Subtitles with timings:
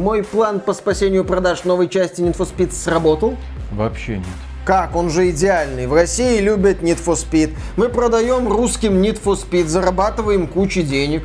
[0.00, 3.36] мой план по спасению продаж новой части Need for Speed сработал?
[3.70, 4.26] Вообще нет.
[4.64, 4.96] Как?
[4.96, 5.86] Он же идеальный.
[5.86, 7.54] В России любят Need for Speed.
[7.76, 11.24] Мы продаем русским Need for Speed, зарабатываем кучу денег.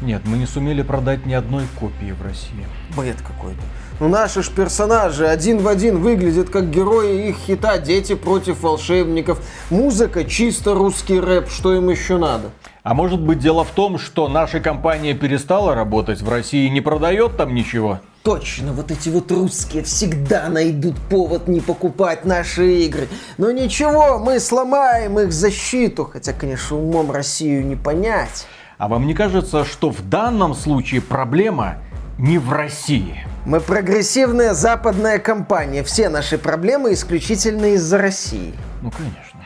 [0.00, 2.66] Нет, мы не сумели продать ни одной копии в России.
[2.96, 3.62] Бред какой-то.
[4.00, 9.40] Ну наши ж персонажи один в один выглядят как герои их хита «Дети против волшебников».
[9.70, 12.50] Музыка чисто русский рэп, что им еще надо?
[12.82, 16.80] А может быть дело в том, что наша компания перестала работать в России и не
[16.80, 18.00] продает там ничего?
[18.24, 23.08] Точно, вот эти вот русские всегда найдут повод не покупать наши игры.
[23.36, 28.46] Но ничего, мы сломаем их защиту, хотя, конечно, умом Россию не понять.
[28.78, 31.76] А вам не кажется, что в данном случае проблема
[32.18, 33.24] не в России?
[33.44, 35.82] Мы прогрессивная западная компания.
[35.82, 38.54] Все наши проблемы исключительно из-за России.
[38.80, 39.40] Ну, конечно.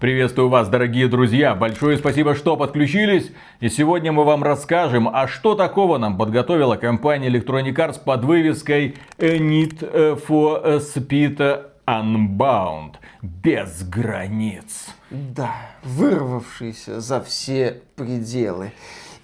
[0.00, 1.54] Приветствую вас, дорогие друзья!
[1.54, 3.32] Большое спасибо, что подключились.
[3.60, 8.96] И сегодня мы вам расскажем, а что такого нам подготовила компания Electronic Arts под вывеской
[9.18, 12.94] Need for Speed Unbound.
[13.20, 14.86] Без границ.
[15.10, 18.72] Да, вырвавшийся за все пределы.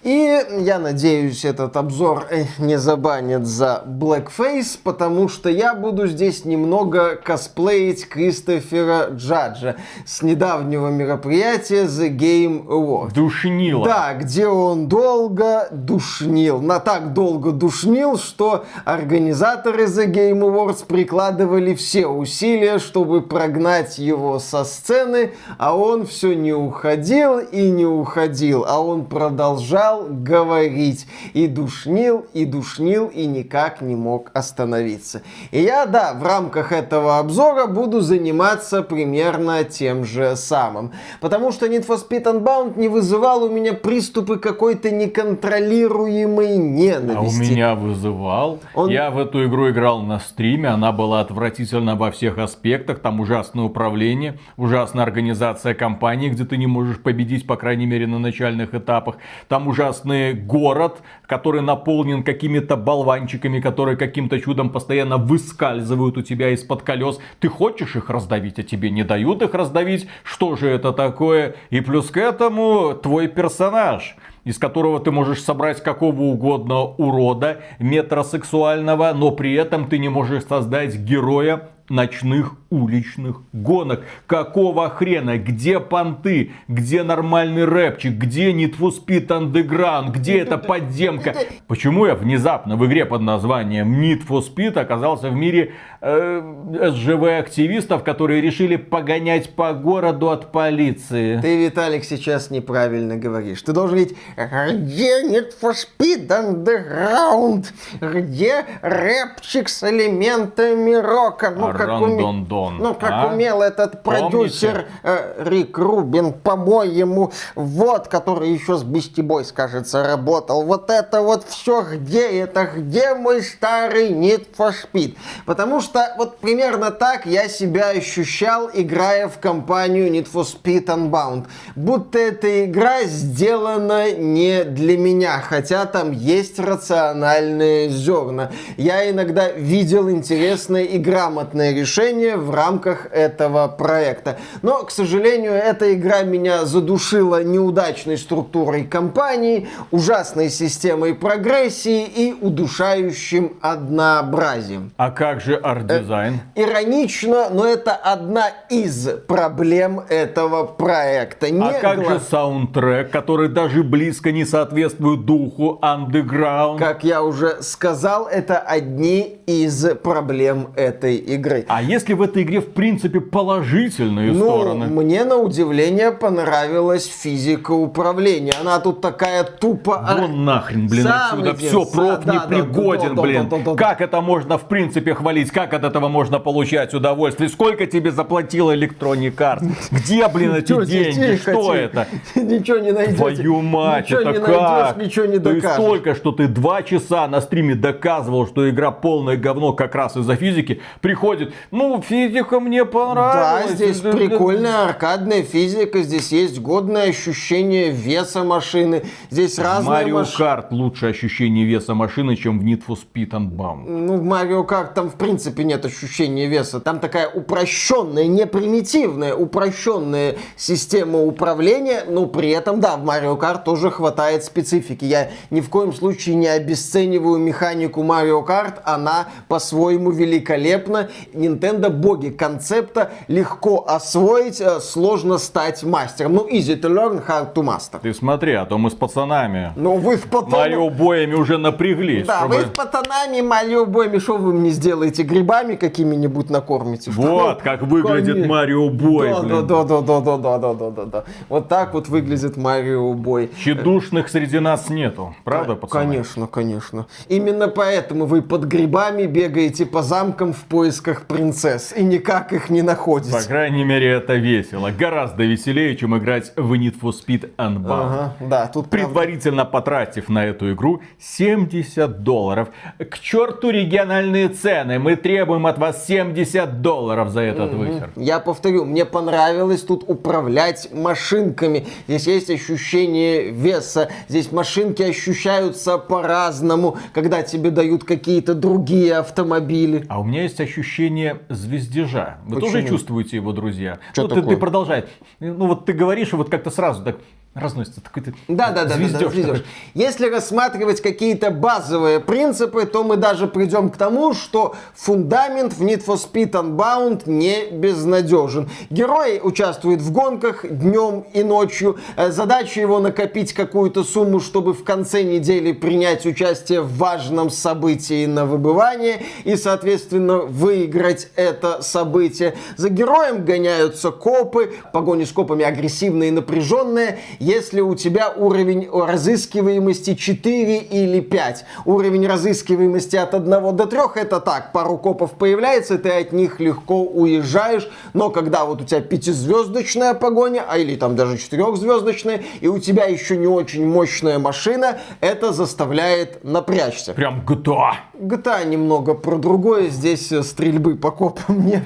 [0.02, 6.46] И я надеюсь, этот обзор э, не забанят за Blackface, потому что я буду здесь
[6.46, 9.76] немного косплеить Кристофера Джаджа
[10.06, 13.12] с недавнего мероприятия The Game Awards.
[13.12, 13.84] Душнило.
[13.84, 16.62] Да, где он долго душнил.
[16.62, 24.38] На так долго душнил, что организаторы The Game Awards прикладывали все усилия, чтобы прогнать его
[24.38, 31.06] со сцены, а он все не уходил и не уходил, а он продолжал продолжал говорить.
[31.34, 35.22] И душнил, и душнил, и никак не мог остановиться.
[35.50, 40.92] И я, да, в рамках этого обзора буду заниматься примерно тем же самым.
[41.20, 47.16] Потому что Need for Speed Unbound не вызывал у меня приступы какой-то неконтролируемой ненависти.
[47.16, 48.60] А у меня вызывал.
[48.74, 48.90] Он...
[48.90, 53.00] Я в эту игру играл на стриме, она была отвратительна во всех аспектах.
[53.00, 58.18] Там ужасное управление, ужасная организация компании, где ты не можешь победить, по крайней мере, на
[58.18, 59.16] начальных этапах.
[59.48, 66.50] Там уже ужасный город, который наполнен какими-то болванчиками, которые каким-то чудом постоянно выскальзывают у тебя
[66.50, 67.18] из-под колес.
[67.40, 70.06] Ты хочешь их раздавить, а тебе не дают их раздавить.
[70.22, 71.54] Что же это такое?
[71.70, 79.12] И плюс к этому твой персонаж из которого ты можешь собрать какого угодно урода метросексуального,
[79.12, 84.04] но при этом ты не можешь создать героя ночных уличных гонок.
[84.26, 85.38] Какого хрена?
[85.38, 86.52] Где понты?
[86.68, 88.12] Где нормальный рэпчик?
[88.14, 90.12] Где Need for Speed Underground?
[90.12, 91.34] Где эта подземка?
[91.66, 96.42] Почему я внезапно в игре под названием Need for Speed оказался в мире э,
[96.90, 101.40] СЖВ-активистов, которые решили погонять по городу от полиции?
[101.40, 103.62] Ты, Виталик, сейчас неправильно говоришь.
[103.62, 107.66] Ты должен говорить, где Need for Speed Underground?
[108.00, 111.50] Где рэпчик с элементами рока?
[111.50, 112.46] Ну, как, уме...
[112.78, 113.26] ну, как а?
[113.32, 120.64] умел этот продюсер э, Рик Рубин, по-моему, вот, который еще с Beastie Boys, кажется, работал.
[120.64, 125.16] Вот это вот все, где это, где мой старый Need for Speed?
[125.46, 131.46] Потому что вот примерно так я себя ощущал, играя в компанию Need for Speed Unbound.
[131.76, 138.50] Будто эта игра сделана не для меня, хотя там есть рациональные зерна.
[138.76, 144.38] Я иногда видел интересное и грамотное решение в рамках этого проекта.
[144.62, 153.58] Но, к сожалению, эта игра меня задушила неудачной структурой компании, ужасной системой прогрессии и удушающим
[153.60, 154.92] однообразием.
[154.96, 156.40] А как же арт-дизайн?
[156.54, 161.50] Э, иронично, но это одна из проблем этого проекта.
[161.50, 162.14] Не а как гла...
[162.14, 166.78] же саундтрек, который даже близко не соответствует духу Underground?
[166.78, 171.64] Как я уже сказал, это одни из проблем этой игры.
[171.68, 174.86] А если в этой игре в принципе положительные ну, стороны?
[174.86, 178.54] Мне на удивление понравилась физика управления.
[178.60, 180.04] Она тут такая тупо...
[180.18, 181.54] Вон нахрен, блин, Сам отсюда.
[181.56, 183.48] Все, проф да, непригоден, да, блин.
[183.48, 185.50] Да, да, как это можно в принципе хвалить?
[185.50, 187.48] Как от этого можно получать удовольствие?
[187.48, 189.66] Сколько тебе заплатила Electronic Arts?
[189.90, 191.36] Где, блин, эти деньги?
[191.36, 192.06] Что это?
[192.34, 193.16] Ничего не найдете.
[193.16, 194.96] Твою мать, это как?
[194.98, 195.62] Ничего не докажешь.
[195.62, 200.16] Ты столько, что ты два часа на стриме доказывал, что игра полное говно как раз
[200.16, 200.80] из-за физики.
[201.00, 201.54] Приходишь ходит.
[201.70, 203.70] Ну, физика мне понравилась.
[203.70, 210.34] Да, здесь прикольная аркадная физика, здесь есть годное ощущение веса машины, здесь разные Марио маш...
[210.34, 213.84] Карт лучше ощущение веса машины, чем в Need for Speed Unbound.
[213.86, 216.80] Ну, в Марио Карт там в принципе нет ощущения веса.
[216.80, 223.64] Там такая упрощенная, не примитивная, упрощенная система управления, но при этом, да, в Марио Карт
[223.64, 225.04] тоже хватает специфики.
[225.04, 231.08] Я ни в коем случае не обесцениваю механику Марио Карт, она по-своему великолепна.
[231.32, 236.34] Nintendo боги концепта легко освоить, э, сложно стать мастером.
[236.34, 238.00] Ну, easy to learn, hard to master.
[238.00, 240.50] Ты смотри, а то мы с пацанами Ну, вы с пацанами...
[240.52, 242.26] Марио боями уже напряглись.
[242.26, 245.22] Да, чтобы- вы с пацанами Марио боями, что вы мне сделаете?
[245.50, 247.10] Грибами какими-нибудь накормите?
[247.10, 248.46] Вот как выглядит.
[248.46, 249.30] Марио Бой.
[249.30, 251.24] Да, да, да, да, да, да, да, да, да, да.
[251.48, 253.50] Вот так вот выглядит Марио Бой.
[253.56, 255.34] Тщедушных среди нас нету.
[255.42, 256.04] Правда, пацаны?
[256.04, 257.06] Конечно, конечно.
[257.28, 262.80] Именно поэтому вы под грибами бегаете по замкам в поисках принцесс и никак их не
[262.82, 263.48] По находите.
[263.48, 264.90] крайней мере, это весело.
[264.96, 267.86] Гораздо веселее, чем играть в Need for Speed Unbound.
[267.88, 269.06] Ага, да, тут правда.
[269.08, 272.68] Предварительно потратив на эту игру 70 долларов.
[272.98, 274.98] К черту региональные цены.
[275.00, 278.10] Мы требуем от вас 70 долларов за этот высер.
[278.16, 281.86] Я повторю, мне понравилось тут управлять машинками.
[282.08, 284.10] Здесь есть ощущение веса.
[284.28, 290.04] Здесь машинки ощущаются по-разному, когда тебе дают какие-то другие автомобили.
[290.08, 292.38] А у меня есть ощущение звездежа.
[292.46, 292.72] Вы Почему?
[292.72, 294.00] тоже чувствуете его, друзья?
[294.16, 294.54] Чё ну, ты, такое?
[294.56, 295.04] ты продолжай.
[295.38, 297.18] Ну, вот ты говоришь, и вот как-то сразу так
[297.54, 298.00] разносится.
[298.00, 299.58] Такой ты Да, да, да, да, да.
[299.94, 306.04] Если рассматривать какие-то базовые принципы, то мы даже придем к тому, что фундамент в Need
[306.06, 308.70] for Speed Unbound не безнадежен.
[308.88, 311.98] Герой участвует в гонках днем и ночью.
[312.16, 318.26] Э, Задача его накопить какую-то сумму, чтобы в конце недели принять участие в важном событии
[318.26, 322.54] на выбывание и, соответственно, выиграть это событие.
[322.76, 324.72] За героем гоняются копы.
[324.92, 327.18] Погони с копами агрессивные и напряженные.
[327.40, 331.64] Если у тебя уровень разыскиваемости 4 или 5.
[331.86, 334.72] Уровень разыскиваемости от 1 до 3 это так.
[334.72, 337.88] Пару копов появляется, ты от них легко уезжаешь.
[338.12, 343.06] Но когда вот у тебя пятизвездочная погоня, а или там даже четырехзвездочная, и у тебя
[343.06, 347.14] еще не очень мощная машина, это заставляет напрячься.
[347.14, 347.92] Прям GTA.
[348.20, 351.84] GTA немного про другое, здесь э, стрельбы по копам нет.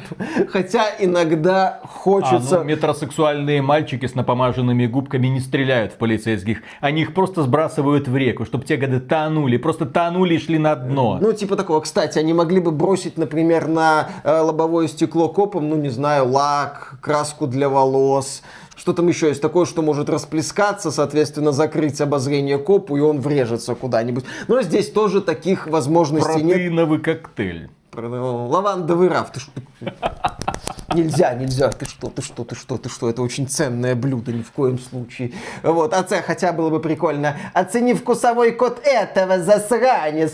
[0.49, 2.59] Хотя иногда А, хочется...
[2.59, 6.63] ну, метросексуальные мальчики с напомаженными губками не стреляют в полицейских.
[6.81, 9.57] Они их просто сбрасывают в реку, чтобы те годы тонули.
[9.57, 11.19] Просто тонули и шли на дно.
[11.21, 11.81] Ну, типа такого.
[11.81, 16.99] Кстати, они могли бы бросить, например, на э, лобовое стекло копом, ну, не знаю, лак,
[17.01, 18.43] краску для волос.
[18.77, 23.75] Что там еще есть такое, что может расплескаться, соответственно, закрыть обозрение копу, и он врежется
[23.75, 24.25] куда-нибудь.
[24.49, 26.57] Но здесь тоже таких возможностей нет.
[26.57, 27.71] Протеиновый коктейль.
[27.95, 28.09] Про-
[28.49, 29.53] Лавандовый раф, ты что?
[30.95, 34.43] Нельзя, нельзя, ты что, ты что, ты что, ты что, это очень ценное блюдо, ни
[34.43, 35.33] в коем случае.
[35.63, 37.37] Вот, оце, хотя было бы прикольно.
[37.53, 40.33] Оцени вкусовой код этого, засранец.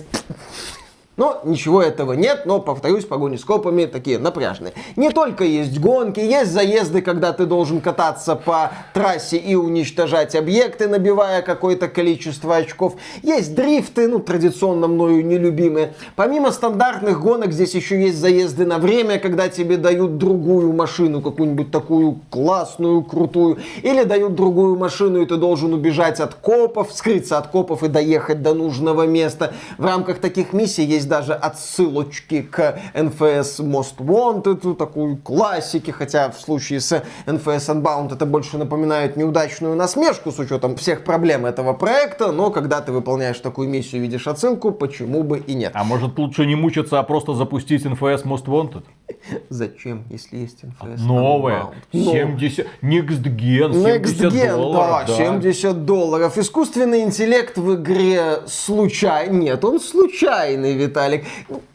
[1.17, 4.73] Но ничего этого нет, но, повторюсь, погони с копами такие напряжные.
[4.97, 10.89] Не только есть гонки, есть заезды, когда ты должен кататься по трассе и уничтожать объекты,
[10.89, 12.95] набивая какое-то количество очков.
[13.23, 15.93] Есть дрифты, ну, традиционно мною нелюбимые.
[16.17, 21.71] Помимо стандартных гонок, здесь еще есть заезды на время, когда тебе дают другую машину, какую-нибудь
[21.71, 23.59] такую классную, крутую.
[23.83, 28.41] Или дают другую машину, и ты должен убежать от копов, скрыться от копов и доехать
[28.41, 29.53] до нужного места.
[29.77, 36.41] В рамках таких миссий есть даже отсылочки к NFS Most Wanted, такой классики, хотя в
[36.41, 42.33] случае с NFS Unbound это больше напоминает неудачную насмешку с учетом всех проблем этого проекта,
[42.33, 45.73] но когда ты выполняешь такую миссию видишь отсылку, почему бы и нет.
[45.75, 48.85] А может лучше не мучиться, а просто запустить NFS Most Wanted?
[49.49, 51.61] Зачем, если есть NFS Новое.
[51.61, 51.75] Unbound?
[51.93, 52.67] Но- 70.
[52.83, 53.73] Next Gen.
[53.73, 56.39] 70 Next Gen, долларов, да, 70 долларов.
[56.39, 59.41] Искусственный интеллект в игре случайный.
[59.41, 61.25] Нет, он случайный, Виталик.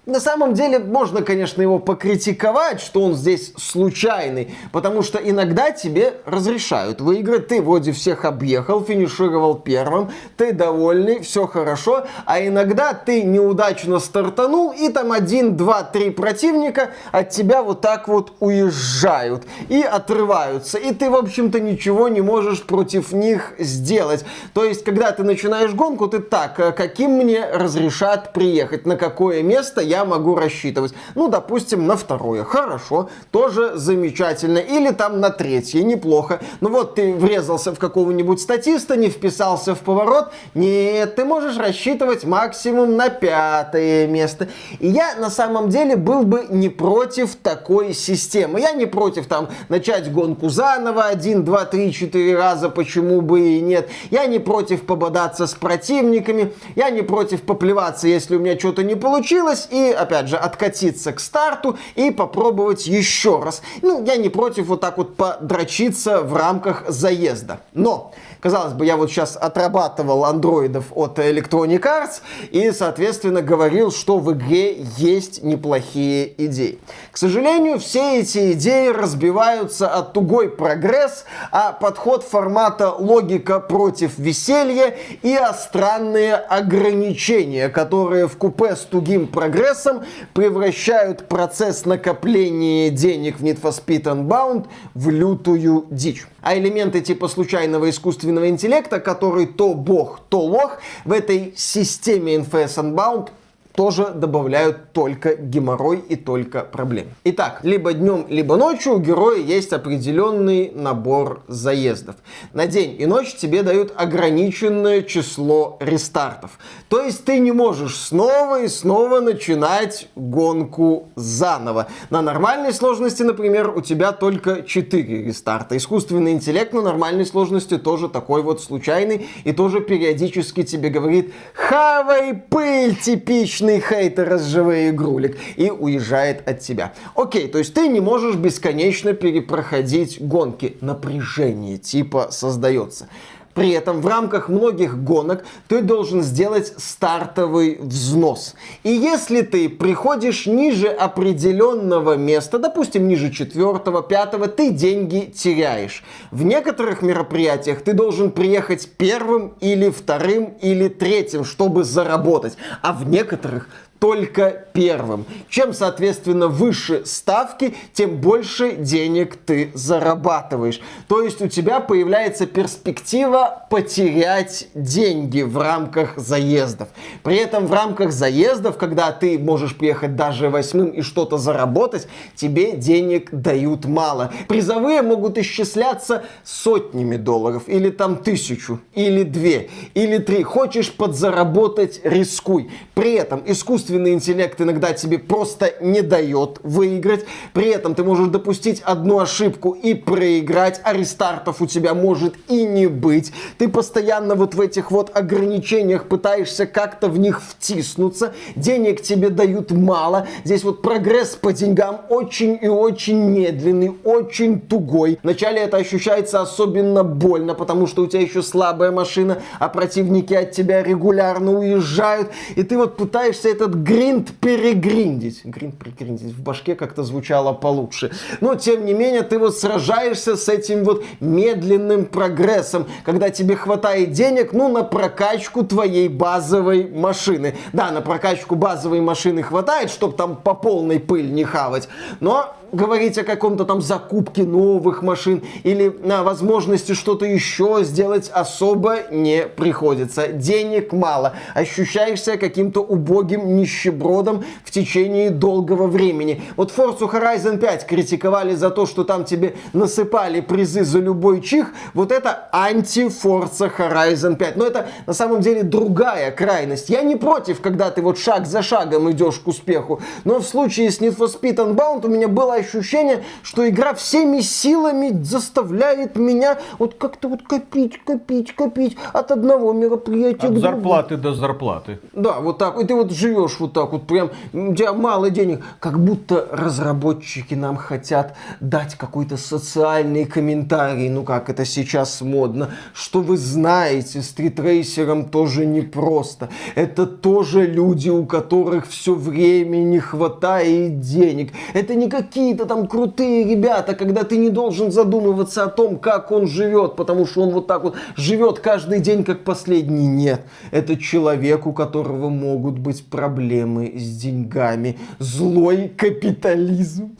[0.06, 6.13] На самом деле, можно, конечно, его покритиковать, что он здесь случайный, потому что иногда тебе
[6.25, 7.48] разрешают выиграть.
[7.48, 14.72] Ты вроде всех объехал, финишировал первым, ты довольный, все хорошо, а иногда ты неудачно стартанул,
[14.72, 16.92] и там один, два, три противника
[17.25, 22.63] от тебя вот так вот уезжают и отрываются, и ты, в общем-то, ничего не можешь
[22.63, 24.24] против них сделать.
[24.53, 29.41] То есть, когда ты начинаешь гонку, ты так, э, каким мне разрешат приехать, на какое
[29.41, 30.94] место я я могу рассчитывать?
[31.15, 32.44] Ну, допустим, на второе.
[32.44, 34.58] Хорошо, тоже замечательно.
[34.58, 36.39] Или там на третье, неплохо.
[36.62, 40.32] Ну вот ты врезался в какого-нибудь статиста, не вписался в поворот.
[40.53, 44.48] Нет, ты можешь рассчитывать максимум на пятое место.
[44.79, 48.60] И я на самом деле был бы не против такой системы.
[48.60, 53.62] Я не против там начать гонку заново, один, два, три, четыре раза, почему бы и
[53.62, 53.89] нет.
[54.12, 56.53] Я не против пободаться с противниками.
[56.75, 59.67] Я не против поплеваться, если у меня что-то не получилось.
[59.72, 63.62] И, опять же, откатиться к старту и попробовать еще раз.
[63.81, 67.60] Ну, я не против вот так вот подрочиться в рамках заезда.
[67.74, 68.13] Но
[68.46, 72.22] Казалось бы, я вот сейчас отрабатывал андроидов от Electronic Arts
[72.52, 76.78] и, соответственно, говорил, что в игре есть неплохие идеи.
[77.12, 84.96] К сожалению, все эти идеи разбиваются от тугой прогресс, а подход формата логика против веселья
[85.24, 90.04] и о странные ограничения, которые в купе с тугим прогрессом
[90.36, 97.28] превращают процесс накопления денег в Need for Speed Unbound в лютую дичь а элементы типа
[97.28, 103.30] случайного искусственного интеллекта, который то бог, то лох, в этой системе NFS Unbound
[103.75, 107.08] тоже добавляют только геморрой и только проблем.
[107.25, 112.15] Итак, либо днем, либо ночью у героя есть определенный набор заездов.
[112.53, 116.58] На день и ночь тебе дают ограниченное число рестартов.
[116.88, 121.88] То есть ты не можешь снова и снова начинать гонку заново.
[122.10, 125.75] На нормальной сложности, например, у тебя только 4 рестарта.
[125.75, 132.34] Искусственный интеллект на нормальной сложности тоже такой вот случайный и тоже периодически тебе говорит «Хавай
[132.34, 136.93] пыль, типичный вечный хейтер разживая игрулик и уезжает от тебя.
[137.15, 140.77] Окей, то есть ты не можешь бесконечно перепроходить гонки.
[140.81, 143.07] Напряжение типа создается.
[143.55, 148.53] При этом в рамках многих гонок ты должен сделать стартовый взнос.
[148.83, 156.03] И если ты приходишь ниже определенного места, допустим, ниже четвертого, пятого, ты деньги теряешь.
[156.31, 162.57] В некоторых мероприятиях ты должен приехать первым или вторым или третьим, чтобы заработать.
[162.81, 163.69] А в некоторых
[164.00, 165.25] только первым.
[165.50, 170.82] Чем, соответственно, выше ставки, тем больше денег ты зарабатываешь.
[171.08, 176.90] То есть у тебя появляется перспектива потерять деньги в рамках заездов.
[177.24, 182.74] При этом в рамках заездов, когда ты можешь приехать даже восьмым и что-то заработать, тебе
[182.74, 184.34] денег дают мало.
[184.48, 190.44] Призовые могут исчисляться сотнями долларов, или там тысячу, или две, или три.
[190.44, 192.70] Хочешь подзаработать, рискуй.
[192.94, 197.25] При этом искусство искусственный интеллект иногда тебе просто не дает выиграть.
[197.54, 202.65] При этом ты можешь допустить одну ошибку и проиграть, а рестартов у тебя может и
[202.65, 203.32] не быть.
[203.58, 208.34] Ты постоянно вот в этих вот ограничениях пытаешься как-то в них втиснуться.
[208.56, 210.27] Денег тебе дают мало.
[210.44, 215.20] Здесь вот прогресс по деньгам очень и очень медленный, очень тугой.
[215.22, 220.51] Вначале это ощущается особенно больно, потому что у тебя еще слабая машина, а противники от
[220.51, 222.32] тебя регулярно уезжают.
[222.56, 225.46] И ты вот пытаешься этот гринд перегриндить.
[225.46, 228.12] Гринд перегриндить в башке как-то звучало получше.
[228.41, 234.12] Но, тем не менее, ты вот сражаешься с этим вот медленным прогрессом, когда тебе хватает
[234.12, 237.55] денег, ну, на прокачку твоей базовой машины.
[237.74, 241.88] Да, на прокачку базовой машины хватает, чтобы там по полной пыль не хавать,
[242.20, 248.98] но говорить о каком-то там закупке новых машин или на возможности что-то еще сделать особо
[249.12, 250.27] не приходится.
[250.27, 251.34] Денег мало.
[251.53, 256.41] Ощущаешься каким-то убогим нищебродом в течение долгого времени.
[256.55, 261.74] Вот Forza Horizon 5 критиковали за то, что там тебе насыпали призы за любой чих.
[261.93, 264.55] Вот это анти-Forza Horizon 5.
[264.55, 266.89] Но это на самом деле другая крайность.
[266.89, 270.01] Я не против, когда ты вот шаг за шагом идешь к успеху.
[270.24, 274.41] Но в случае с Need for Speed Unbound у меня было ощущение, что игра всеми
[274.41, 281.17] силами заставляет меня вот как-то вот копить, копить, копить от одного мероприятия от к зарплаты
[281.17, 282.00] до зарплаты.
[282.13, 282.79] Да, вот так.
[282.79, 285.63] И ты вот живешь вот так вот, прям у тебя мало денег.
[285.79, 293.21] Как будто разработчики нам хотят дать какой-то социальный комментарий, ну как это сейчас модно, что
[293.21, 296.50] вы знаете, стритрейсерам тоже непросто.
[296.75, 301.51] Это тоже люди, у которых все время не хватает денег.
[301.74, 306.32] Это не какие какие-то там крутые ребята, когда ты не должен задумываться о том, как
[306.32, 310.06] он живет, потому что он вот так вот живет каждый день как последний.
[310.06, 315.00] Нет, это человек, у которого могут быть проблемы с деньгами.
[315.18, 317.18] Злой капитализм.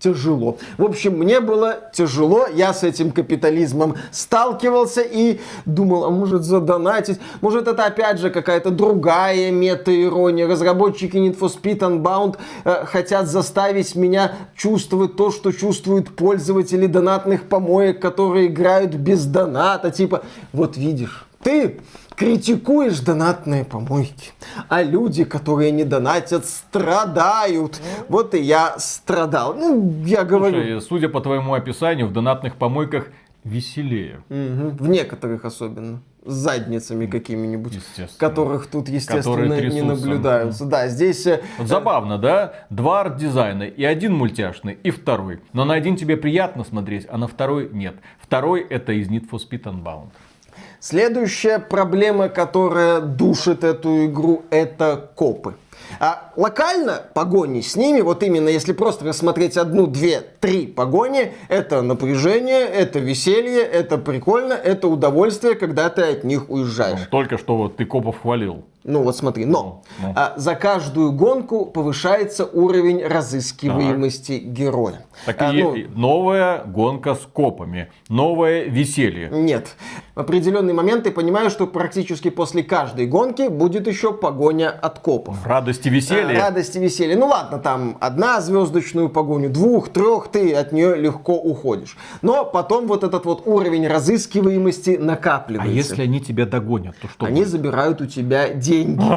[0.00, 0.56] Тяжело.
[0.78, 7.20] В общем, мне было тяжело, я с этим капитализмом сталкивался и думал, а может задонатить,
[7.40, 10.48] может это опять же какая-то другая мета-ирония.
[10.48, 17.44] Разработчики Need for Speed Unbound э, хотят заставить меня чувствовать то, что чувствуют пользователи донатных
[17.44, 19.90] помоек, которые играют без доната.
[19.90, 21.80] Типа, вот видишь, ты
[22.16, 24.32] критикуешь донатные помойки,
[24.68, 27.80] а люди, которые не донатят, страдают.
[28.08, 29.54] Вот и я страдал.
[29.54, 30.60] Ну, я говорю.
[30.60, 33.08] Слушай, судя по твоему описанию, в донатных помойках
[33.44, 34.22] веселее.
[34.28, 34.84] Угу.
[34.84, 37.78] В некоторых особенно с задницами какими-нибудь,
[38.18, 40.66] которых тут, естественно, не наблюдаются.
[40.66, 41.26] Да, здесь...
[41.26, 42.52] Э, вот забавно, да?
[42.68, 45.40] Два арт-дизайна, и один мультяшный, и второй.
[45.54, 47.96] Но на один тебе приятно смотреть, а на второй нет.
[48.20, 50.10] Второй это из Need for Speed Unbound.
[50.80, 55.56] Следующая проблема, которая душит эту игру, это копы.
[55.98, 61.82] А локально погони с ними, вот именно если просто рассмотреть одну, две, три погони, это
[61.82, 67.00] напряжение, это веселье, это прикольно, это удовольствие, когда ты от них уезжаешь.
[67.00, 68.64] Ну, только что вот ты копов хвалил.
[68.82, 70.14] Ну вот смотри, но ну, ну.
[70.16, 74.52] А, за каждую гонку повышается уровень разыскиваемости так.
[74.52, 75.04] героя.
[75.26, 79.28] Так а, и ну, новая гонка с копами, новое веселье.
[79.30, 79.76] Нет,
[80.14, 85.36] в определенный момент ты понимаешь, что практически после каждой гонки будет еще погоня от копов.
[85.44, 85.90] Радость и
[86.30, 86.44] веселье.
[86.44, 87.16] Радость и веселье.
[87.16, 91.96] Ну ладно, там одна звездочную погоню, двух, трех, ты от нее легко уходишь.
[92.22, 95.72] Но потом вот этот вот уровень разыскиваемости накапливается.
[95.72, 97.26] А если они тебя догонят, то что?
[97.26, 97.48] Они будет?
[97.48, 99.00] забирают у тебя деньги.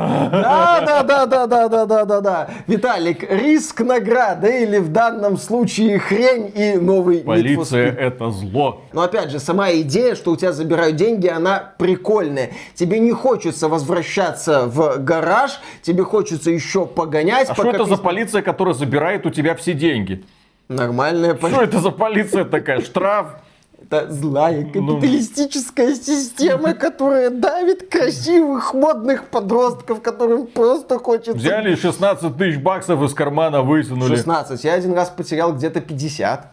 [0.44, 2.50] Да, да, да, да, да, да, да, да, да.
[2.68, 8.82] Виталик, риск награда или в данном случае хрень и новый Полиция это зло.
[8.94, 12.52] Но опять же, сама идея, что у тебя забирают деньги, она прикольная.
[12.76, 17.50] Тебе не хочется возвращаться в гараж, тебе хочется еще погонять.
[17.50, 20.24] А что это за полиция, которая забирает у тебя все деньги?
[20.70, 21.56] Нормальная полиция.
[21.56, 22.82] Что это за полиция такая?
[22.82, 23.36] Штраф?
[23.84, 24.98] Это злая ну.
[24.98, 25.96] капиталистическая ну...
[25.96, 31.34] система, которая давит красивых, модных подростков, которым просто хочется...
[31.34, 34.16] Взяли 16 тысяч баксов из кармана, вытянули.
[34.16, 34.64] 16.
[34.64, 36.53] Я один раз потерял где-то 50.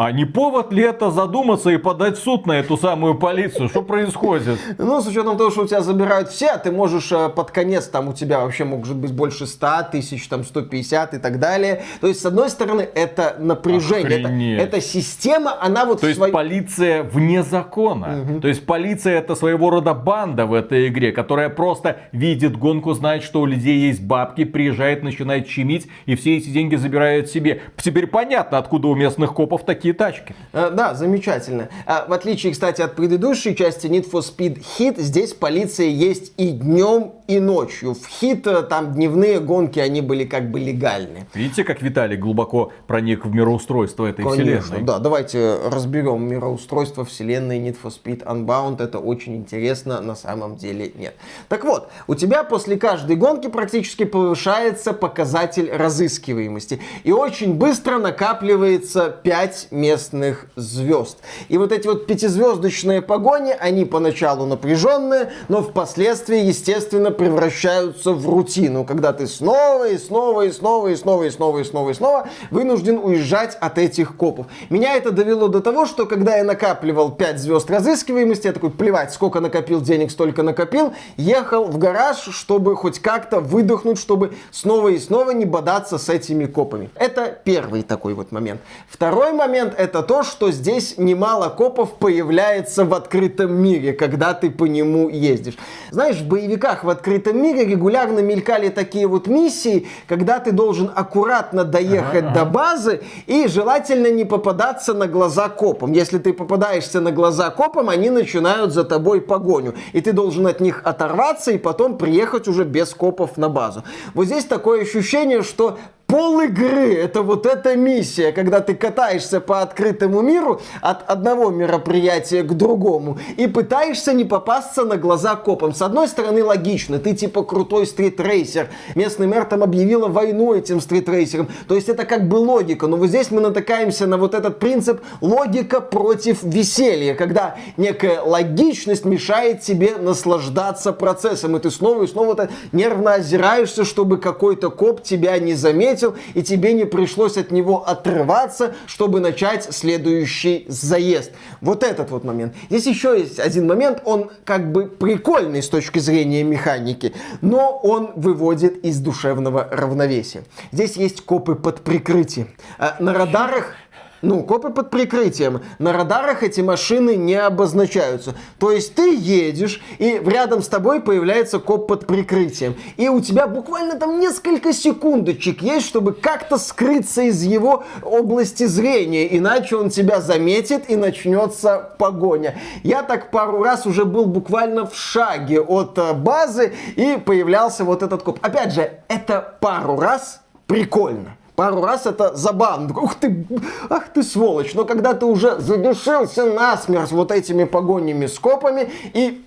[0.00, 3.68] А не повод ли это задуматься и подать в суд на эту самую полицию?
[3.68, 4.60] Что происходит?
[4.78, 8.08] Ну, с учетом того, что у тебя забирают все, ты можешь э, под конец, там
[8.08, 11.82] у тебя вообще может быть больше 100 тысяч, там 150 и так далее.
[12.00, 14.56] То есть, с одной стороны, это напряжение.
[14.56, 16.00] Это, это система, она вот...
[16.00, 16.30] То есть, свой...
[16.30, 18.22] полиция вне закона.
[18.22, 18.40] Угу.
[18.40, 23.24] То есть, полиция это своего рода банда в этой игре, которая просто видит гонку, знает,
[23.24, 27.62] что у людей есть бабки, приезжает, начинает чимить, и все эти деньги забирают себе.
[27.76, 30.34] Теперь понятно, откуда у местных копов такие такие тачки.
[30.52, 31.68] А, да, замечательно.
[31.86, 36.50] А, в отличие, кстати, от предыдущей части Need for Speed Hit, здесь полиция есть и
[36.50, 37.94] днем, и ночью.
[37.94, 41.26] В Hit э, там дневные гонки, они были как бы легальны.
[41.34, 44.86] Видите, как Виталий глубоко проник в мироустройство этой Конечно, вселенной?
[44.86, 44.98] да.
[44.98, 48.82] Давайте разберем мироустройство вселенной Need for Speed Unbound.
[48.82, 51.14] Это очень интересно, на самом деле нет.
[51.48, 56.80] Так вот, у тебя после каждой гонки практически повышается показатель разыскиваемости.
[57.04, 61.18] И очень быстро накапливается 5 местных звезд.
[61.48, 68.84] И вот эти вот пятизвездочные погони, они поначалу напряженные, но впоследствии, естественно, превращаются в рутину,
[68.84, 72.28] когда ты снова и снова и снова и снова и снова и снова и снова
[72.50, 74.46] вынужден уезжать от этих копов.
[74.68, 79.12] Меня это довело до того, что когда я накапливал 5 звезд разыскиваемости, я такой, плевать,
[79.12, 84.98] сколько накопил денег, столько накопил, ехал в гараж, чтобы хоть как-то выдохнуть, чтобы снова и
[84.98, 86.90] снова не бодаться с этими копами.
[86.94, 88.60] Это первый такой вот момент.
[88.88, 94.50] Второй момент момент это то, что здесь немало копов появляется в открытом мире, когда ты
[94.50, 95.56] по нему ездишь.
[95.90, 101.64] Знаешь, в боевиках в открытом мире регулярно мелькали такие вот миссии, когда ты должен аккуратно
[101.64, 105.92] доехать ага, до базы и желательно не попадаться на глаза копам.
[105.92, 109.74] Если ты попадаешься на глаза копам, они начинают за тобой погоню.
[109.92, 113.82] И ты должен от них оторваться и потом приехать уже без копов на базу.
[114.14, 119.60] Вот здесь такое ощущение, что Пол игры это вот эта миссия, когда ты катаешься по
[119.60, 125.74] открытому миру от одного мероприятия к другому и пытаешься не попасться на глаза копам.
[125.74, 128.70] С одной стороны логично, ты типа крутой стритрейсер.
[128.94, 131.50] Местный мэр там объявила войну этим стритрейсерам.
[131.68, 132.86] То есть это как бы логика.
[132.86, 139.04] Но вот здесь мы натыкаемся на вот этот принцип логика против веселья, когда некая логичность
[139.04, 141.54] мешает тебе наслаждаться процессом.
[141.58, 146.42] И ты снова и снова нервно озираешься, чтобы какой-то коп тебя не заметил заметил, и
[146.42, 151.32] тебе не пришлось от него отрываться, чтобы начать следующий заезд.
[151.60, 152.54] Вот этот вот момент.
[152.70, 158.12] Здесь еще есть один момент, он как бы прикольный с точки зрения механики, но он
[158.16, 160.44] выводит из душевного равновесия.
[160.72, 162.48] Здесь есть копы под прикрытием.
[162.78, 163.74] А на радарах
[164.22, 165.62] ну, копы под прикрытием.
[165.78, 168.34] На радарах эти машины не обозначаются.
[168.58, 172.74] То есть ты едешь, и рядом с тобой появляется коп под прикрытием.
[172.96, 179.36] И у тебя буквально там несколько секундочек есть, чтобы как-то скрыться из его области зрения.
[179.36, 182.58] Иначе он тебя заметит и начнется погоня.
[182.82, 188.02] Я так пару раз уже был буквально в шаге от э, базы, и появлялся вот
[188.02, 188.38] этот коп.
[188.42, 192.96] Опять же, это пару раз прикольно пару раз это забавно.
[192.96, 193.44] Ух ты,
[193.90, 194.74] ах ты сволочь.
[194.74, 199.44] Но когда ты уже задушился насмерть вот этими погонями с копами и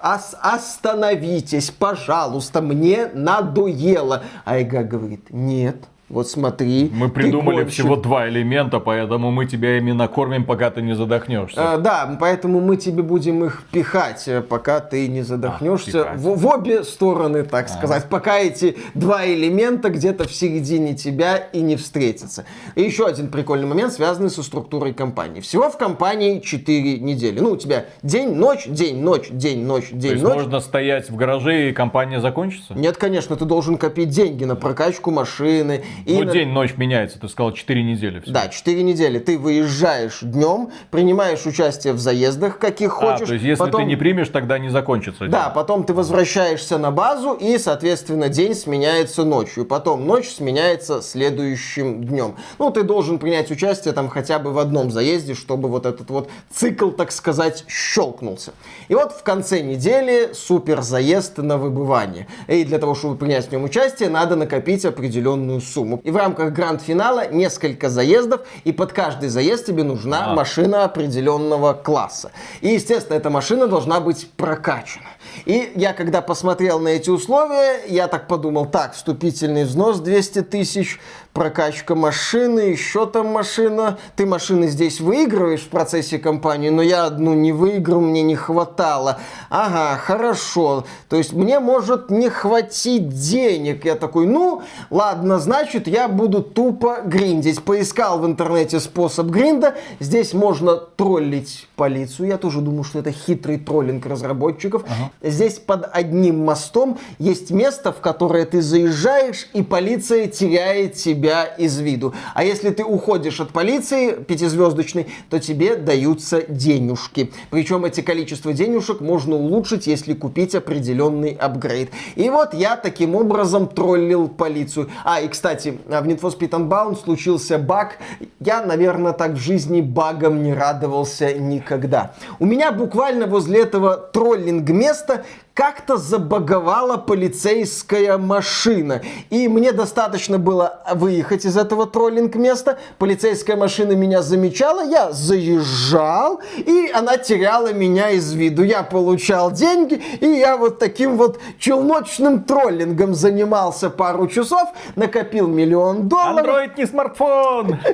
[0.00, 4.22] Ос остановитесь, пожалуйста, мне надоело.
[4.44, 5.78] Айга говорит, нет,
[6.08, 6.90] вот смотри.
[6.92, 11.74] Мы придумали всего два элемента, поэтому мы тебя ими накормим, пока ты не задохнешься.
[11.74, 16.12] А, да, поэтому мы тебе будем их пихать, э, пока ты не задохнешься.
[16.12, 17.68] А, в, в обе стороны, так а.
[17.68, 18.06] сказать.
[18.08, 22.46] Пока эти два элемента где-то в середине тебя и не встретятся.
[22.74, 25.40] И еще один прикольный момент, связанный со структурой компании.
[25.40, 27.38] Всего в компании 4 недели.
[27.38, 30.34] Ну, у тебя день, ночь, день, ночь, день, ночь, день, То есть ночь.
[30.36, 32.72] можно стоять в гараже и компания закончится?
[32.72, 36.32] Нет, конечно, ты должен копить деньги на прокачку машины и ну, на...
[36.32, 38.20] день, ночь меняется, ты сказал 4 недели.
[38.20, 38.30] Все.
[38.30, 39.18] Да, 4 недели.
[39.18, 43.28] Ты выезжаешь днем, принимаешь участие в заездах, каких а, хочешь.
[43.28, 43.82] то есть, если потом...
[43.82, 45.26] ты не примешь, тогда не закончится.
[45.28, 49.64] Да, потом ты возвращаешься на базу, и, соответственно, день сменяется ночью.
[49.64, 52.36] Потом ночь сменяется следующим днем.
[52.58, 56.28] Ну, ты должен принять участие там хотя бы в одном заезде, чтобы вот этот вот
[56.50, 58.52] цикл, так сказать, щелкнулся.
[58.88, 62.26] И вот в конце недели супер заезд на выбывание.
[62.46, 66.00] И для того, чтобы принять в нем участие, надо накопить определенную сумму сумму.
[66.04, 70.34] И в рамках гранд-финала несколько заездов, и под каждый заезд тебе нужна а.
[70.34, 72.30] машина определенного класса.
[72.60, 75.08] И, естественно, эта машина должна быть прокачана.
[75.44, 81.00] И я, когда посмотрел на эти условия, я так подумал, так, вступительный взнос 200 тысяч,
[81.32, 83.98] прокачка машины, еще там машина.
[84.16, 89.20] Ты машины здесь выигрываешь в процессе кампании, но я одну не выиграл, мне не хватало.
[89.48, 90.84] Ага, хорошо.
[91.08, 93.84] То есть мне может не хватить денег.
[93.84, 97.62] Я такой, ну, ладно, значит, я буду тупо гриндить.
[97.62, 99.74] Поискал в интернете способ гринда.
[100.00, 102.28] Здесь можно троллить полицию.
[102.28, 104.82] Я тоже думаю, что это хитрый троллинг разработчиков.
[104.86, 105.10] Ага.
[105.22, 111.44] Здесь под одним мостом есть место, в которое ты заезжаешь, и полиция теряет тебя тебя
[111.44, 112.14] из виду.
[112.34, 117.32] А если ты уходишь от полиции пятизвездочной, то тебе даются денежки.
[117.50, 121.90] Причем эти количество денежек можно улучшить, если купить определенный апгрейд.
[122.14, 124.90] И вот я таким образом троллил полицию.
[125.04, 127.98] А, и кстати, в Need for Speed Unbound случился баг.
[128.38, 132.12] Я, наверное, так в жизни багом не радовался никогда.
[132.38, 135.24] У меня буквально возле этого троллинг места
[135.58, 139.02] как-то забаговала полицейская машина.
[139.28, 142.78] И мне достаточно было выехать из этого троллинг-места.
[142.98, 148.62] Полицейская машина меня замечала, я заезжал, и она теряла меня из виду.
[148.62, 156.08] Я получал деньги, и я вот таким вот челночным троллингом занимался пару часов, накопил миллион
[156.08, 156.46] долларов.
[156.46, 157.78] Android не смартфон!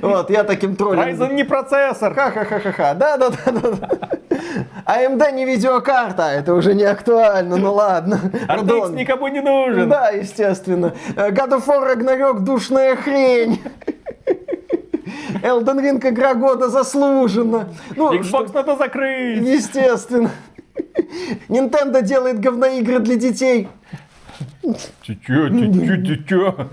[0.00, 1.10] Вот, я таким троллингом.
[1.10, 2.14] Ryzen не процессор.
[2.14, 2.94] Ха-ха-ха-ха.
[2.94, 4.08] Да-да-да.
[4.86, 8.20] AMD не видеокарта, это уже не актуально, ну ладно.
[8.48, 9.88] RTX никому не нужен.
[9.88, 10.94] Да, естественно.
[11.16, 13.60] God of War Ragnarok душная хрень.
[15.42, 17.68] Elden Ring игра года заслуженно.
[17.96, 18.54] Ну, Xbox что...
[18.54, 19.46] надо закрыть.
[19.46, 20.30] Естественно.
[21.48, 23.68] Nintendo делает говноигры для детей.
[24.62, 26.68] Ты чё, ты чё, ты чё?